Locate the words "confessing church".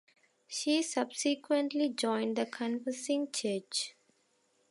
2.47-3.93